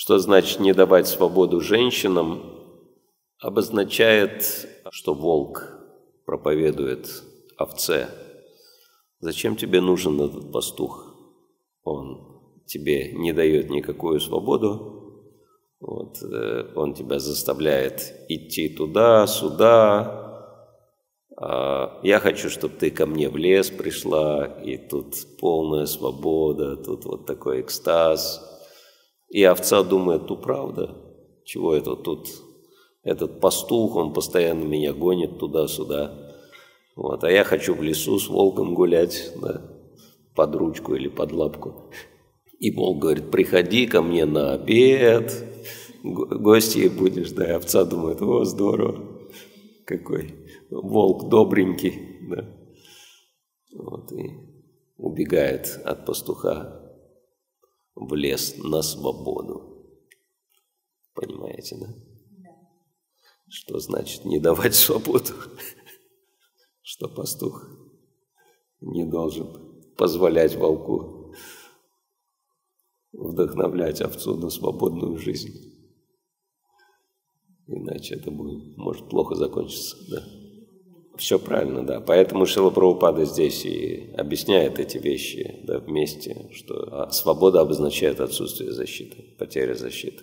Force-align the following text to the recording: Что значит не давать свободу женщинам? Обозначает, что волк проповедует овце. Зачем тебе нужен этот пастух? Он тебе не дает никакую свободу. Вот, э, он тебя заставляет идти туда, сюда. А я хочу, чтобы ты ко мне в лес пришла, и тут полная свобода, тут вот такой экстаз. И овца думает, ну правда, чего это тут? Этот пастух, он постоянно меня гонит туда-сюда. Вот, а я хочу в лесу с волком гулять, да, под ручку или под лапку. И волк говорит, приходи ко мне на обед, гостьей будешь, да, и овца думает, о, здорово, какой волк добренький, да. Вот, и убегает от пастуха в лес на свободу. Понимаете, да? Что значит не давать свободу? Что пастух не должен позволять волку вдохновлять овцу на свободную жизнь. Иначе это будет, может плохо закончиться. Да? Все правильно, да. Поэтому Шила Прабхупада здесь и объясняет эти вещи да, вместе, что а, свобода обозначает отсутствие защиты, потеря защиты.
Что 0.00 0.20
значит 0.20 0.60
не 0.60 0.72
давать 0.72 1.08
свободу 1.08 1.60
женщинам? 1.60 2.40
Обозначает, 3.40 4.44
что 4.92 5.12
волк 5.12 5.76
проповедует 6.24 7.24
овце. 7.56 8.08
Зачем 9.18 9.56
тебе 9.56 9.80
нужен 9.80 10.20
этот 10.20 10.52
пастух? 10.52 11.16
Он 11.82 12.62
тебе 12.64 13.10
не 13.12 13.32
дает 13.32 13.70
никакую 13.70 14.20
свободу. 14.20 15.34
Вот, 15.80 16.22
э, 16.22 16.72
он 16.76 16.94
тебя 16.94 17.18
заставляет 17.18 18.14
идти 18.28 18.68
туда, 18.68 19.26
сюда. 19.26 20.62
А 21.36 21.98
я 22.04 22.20
хочу, 22.20 22.50
чтобы 22.50 22.76
ты 22.76 22.92
ко 22.92 23.04
мне 23.04 23.28
в 23.28 23.36
лес 23.36 23.68
пришла, 23.70 24.46
и 24.62 24.76
тут 24.76 25.16
полная 25.40 25.86
свобода, 25.86 26.76
тут 26.76 27.04
вот 27.04 27.26
такой 27.26 27.62
экстаз. 27.62 28.47
И 29.28 29.42
овца 29.42 29.82
думает, 29.82 30.28
ну 30.28 30.36
правда, 30.36 30.96
чего 31.44 31.74
это 31.74 31.96
тут? 31.96 32.28
Этот 33.02 33.40
пастух, 33.40 33.96
он 33.96 34.12
постоянно 34.12 34.64
меня 34.64 34.92
гонит 34.92 35.38
туда-сюда. 35.38 36.34
Вот, 36.96 37.22
а 37.24 37.30
я 37.30 37.44
хочу 37.44 37.74
в 37.74 37.82
лесу 37.82 38.18
с 38.18 38.28
волком 38.28 38.74
гулять, 38.74 39.32
да, 39.40 39.62
под 40.34 40.54
ручку 40.56 40.94
или 40.94 41.08
под 41.08 41.32
лапку. 41.32 41.90
И 42.58 42.72
волк 42.72 42.98
говорит, 42.98 43.30
приходи 43.30 43.86
ко 43.86 44.02
мне 44.02 44.24
на 44.24 44.54
обед, 44.54 45.32
гостьей 46.02 46.88
будешь, 46.88 47.30
да, 47.30 47.46
и 47.46 47.52
овца 47.52 47.84
думает, 47.84 48.20
о, 48.20 48.44
здорово, 48.44 49.28
какой 49.84 50.34
волк 50.70 51.28
добренький, 51.28 52.28
да. 52.28 52.48
Вот, 53.76 54.10
и 54.12 54.32
убегает 54.96 55.80
от 55.84 56.04
пастуха 56.04 56.87
в 58.00 58.14
лес 58.14 58.54
на 58.58 58.82
свободу. 58.82 59.86
Понимаете, 61.14 61.76
да? 61.76 61.94
Что 63.48 63.78
значит 63.80 64.24
не 64.24 64.38
давать 64.38 64.74
свободу? 64.74 65.32
Что 66.82 67.08
пастух 67.08 67.66
не 68.80 69.04
должен 69.04 69.94
позволять 69.96 70.54
волку 70.54 71.34
вдохновлять 73.12 74.00
овцу 74.00 74.36
на 74.36 74.48
свободную 74.48 75.18
жизнь. 75.18 75.74
Иначе 77.66 78.14
это 78.14 78.30
будет, 78.30 78.76
может 78.76 79.08
плохо 79.08 79.34
закончиться. 79.34 79.96
Да? 80.08 80.24
Все 81.18 81.38
правильно, 81.40 81.84
да. 81.84 82.00
Поэтому 82.00 82.46
Шила 82.46 82.70
Прабхупада 82.70 83.24
здесь 83.24 83.66
и 83.66 84.08
объясняет 84.16 84.78
эти 84.78 84.98
вещи 84.98 85.56
да, 85.64 85.80
вместе, 85.80 86.46
что 86.54 86.88
а, 86.92 87.10
свобода 87.10 87.60
обозначает 87.60 88.20
отсутствие 88.20 88.72
защиты, 88.72 89.24
потеря 89.36 89.74
защиты. 89.74 90.22